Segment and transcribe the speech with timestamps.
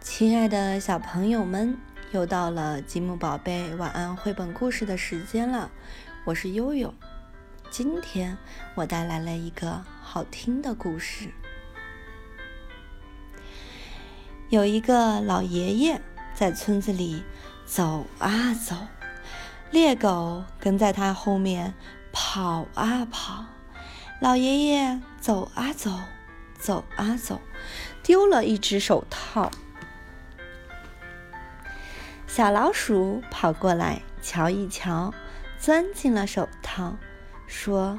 [0.00, 1.76] 亲爱的小朋友们，
[2.12, 5.70] 又到了积木宝贝晚安绘本故事的时间了。
[6.24, 6.94] 我是悠悠，
[7.68, 8.38] 今天
[8.76, 11.30] 我带来了一个好听的故事。
[14.48, 16.00] 有一个老爷爷
[16.32, 17.22] 在村子里
[17.66, 18.76] 走啊走，
[19.70, 21.74] 猎狗跟在他后面
[22.12, 23.44] 跑啊跑。
[24.20, 25.90] 老爷爷走啊走，
[26.58, 27.40] 走啊走，
[28.02, 29.50] 丢了一只手套。
[32.38, 35.12] 小老鼠跑过来瞧一瞧，
[35.58, 36.96] 钻进了手套，
[37.48, 37.98] 说：“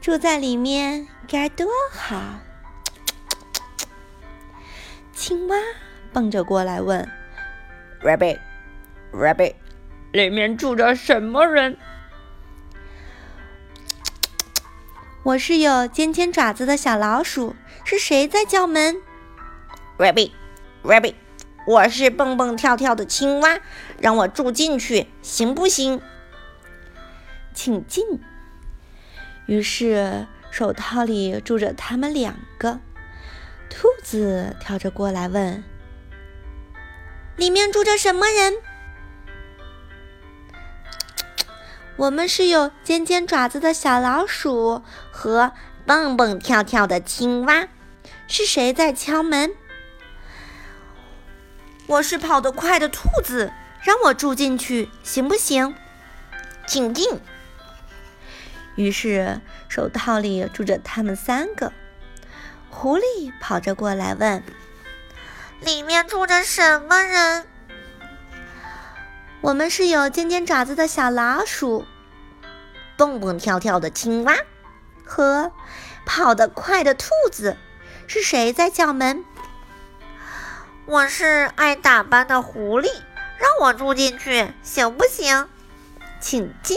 [0.00, 2.38] 住在里面该多好。”
[5.12, 5.56] 青蛙
[6.12, 7.04] 蹦着过来问
[8.00, 9.56] ：“Rabbit，Rabbit，
[10.12, 11.76] 里面住着什么人？”
[15.24, 18.98] 我是有尖尖爪子的小老鼠，是谁在叫门
[19.98, 21.14] ？Rabbit，Rabbit。
[21.66, 23.60] 我是蹦蹦跳跳的青蛙，
[23.98, 26.00] 让我住进去行不行？
[27.54, 28.04] 请进。
[29.46, 32.80] 于是手套里住着他们两个。
[33.68, 35.62] 兔子跳着过来问
[37.36, 38.54] ：“里面住着什么人？”
[41.96, 45.52] 我们是有尖尖爪子的小老鼠和
[45.84, 47.68] 蹦蹦跳跳的青蛙。
[48.26, 49.52] 是谁在敲门？
[51.90, 53.52] 我是跑得快的兔子，
[53.82, 55.74] 让我住进去行不行？
[56.64, 57.20] 请进。
[58.76, 61.72] 于是手套里住着他们三个。
[62.68, 64.44] 狐狸跑着过来问
[65.66, 67.44] ：“里面住着什么人？”
[69.42, 71.84] 我们是有尖尖爪子的小老鼠，
[72.96, 74.36] 蹦蹦跳跳的青蛙，
[75.04, 75.50] 和
[76.06, 77.56] 跑得快的兔子。
[78.06, 79.24] 是谁在叫门？
[80.90, 82.88] 我是爱打扮的狐狸，
[83.38, 85.46] 让我住进去行不行？
[86.18, 86.76] 请进。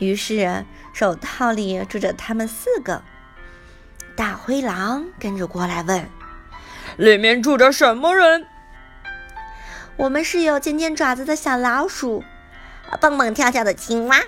[0.00, 3.00] 于是手套里住着他们四个。
[4.16, 6.10] 大灰狼跟着过来问
[6.98, 8.44] ：“里面住着什么人？”
[9.94, 12.24] 我们是有尖尖爪子的小老鼠，
[13.00, 14.20] 蹦蹦跳跳的青蛙，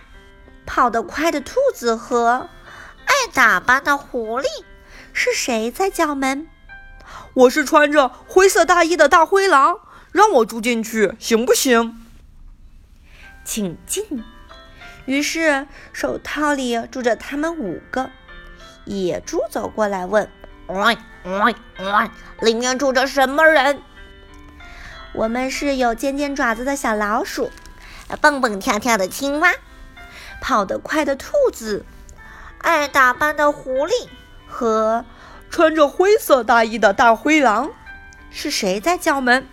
[0.66, 2.48] 跑得快的兔子和
[3.06, 4.44] 爱打扮的狐狸。
[5.12, 6.46] 是谁在叫门？
[7.34, 9.80] 我是穿着灰色大衣的大灰狼，
[10.12, 12.06] 让我住进去行不行？
[13.44, 14.24] 请进。
[15.04, 18.10] 于是手套里住着他们五个。
[18.84, 20.30] 野猪走过来问
[20.66, 23.80] ：“喂喂喂里面住着什么人？”
[25.14, 27.50] 我们是有尖尖爪子的小老鼠，
[28.20, 29.52] 蹦蹦跳跳的青蛙，
[30.40, 31.84] 跑得快的兔子，
[32.58, 34.08] 爱打扮的狐狸
[34.46, 35.04] 和。
[35.50, 37.70] 穿着灰色大衣的大灰狼，
[38.30, 39.46] 是谁在叫门？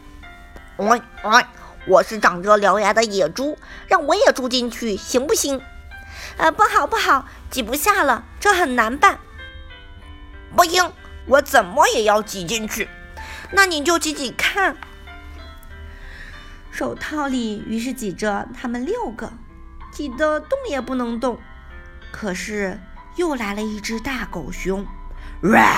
[0.77, 1.45] 喂喂，
[1.87, 5.61] 我是长着獠牙的野猪，让我也住进去行不行？
[6.37, 9.19] 呃，不好不好，挤不下了，这很难办。
[10.55, 10.91] 不行，
[11.27, 12.89] 我怎么也要挤进去。
[13.51, 14.75] 那你就挤挤看。
[16.71, 19.31] 手套里于是挤着他们六个，
[19.91, 21.39] 挤得动也不能动。
[22.11, 22.79] 可是
[23.15, 24.85] 又来了一只大狗熊。
[25.43, 25.75] 哇！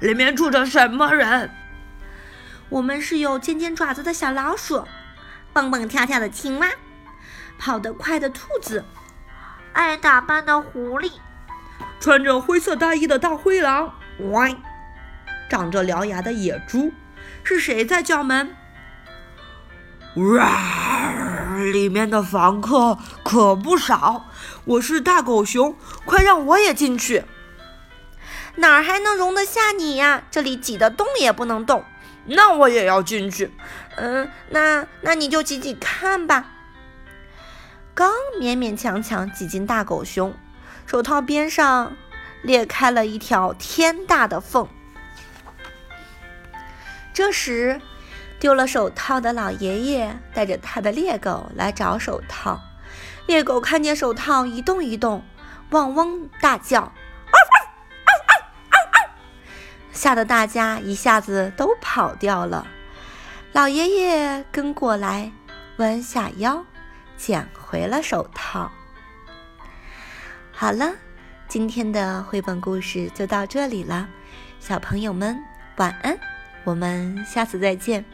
[0.00, 1.50] 里面住着什么人？
[2.70, 4.86] 我们是有尖尖爪子的小老鼠，
[5.52, 6.66] 蹦蹦跳跳的青蛙，
[7.58, 8.84] 跑得快的兔子，
[9.74, 11.12] 爱打扮的狐狸，
[12.00, 13.92] 穿着灰色大衣的大灰狼，
[14.30, 14.48] 哇！
[15.50, 16.92] 长着獠牙的野猪。
[17.44, 18.56] 是谁在叫门？
[20.16, 21.54] 哇！
[21.72, 24.24] 里面的房客可不少。
[24.64, 27.24] 我是大狗熊，快让我也进去。
[28.56, 30.22] 哪儿还能容得下你呀？
[30.30, 31.84] 这里挤得动也不能动。
[32.26, 33.52] 那我也要进去。
[33.96, 36.46] 嗯，那那你就挤挤看吧。
[37.94, 40.34] 刚勉勉强强挤进大狗熊
[40.86, 41.96] 手套边上，
[42.42, 44.68] 裂开了一条天大的缝。
[47.14, 47.80] 这时，
[48.38, 52.60] 丢了手套的老爷爷带着他的猎狗来找手套。
[53.26, 55.24] 猎狗看见手套一动一动，
[55.70, 56.92] 汪汪大叫。
[59.96, 62.66] 吓得大家一下子都跑掉了，
[63.52, 65.32] 老爷爷跟过来，
[65.78, 66.64] 弯下腰
[67.16, 68.70] 捡回了手套。
[70.52, 70.92] 好了，
[71.48, 74.06] 今天的绘本故事就到这里了，
[74.60, 75.34] 小朋友们
[75.76, 76.18] 晚安，
[76.64, 78.04] 我们下次再见。